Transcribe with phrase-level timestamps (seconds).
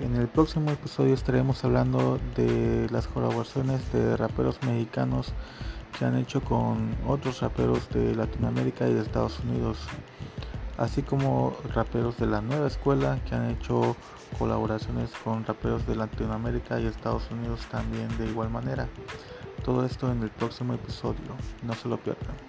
[0.00, 5.32] En el próximo episodio estaremos hablando de las colaboraciones de raperos mexicanos
[5.98, 9.78] que han hecho con otros raperos de Latinoamérica y de Estados Unidos,
[10.76, 13.96] así como raperos de la nueva escuela que han hecho
[14.38, 18.86] colaboraciones con raperos de Latinoamérica y Estados Unidos también de igual manera.
[19.64, 21.34] Todo esto en el próximo episodio,
[21.64, 22.47] no se lo pierdan.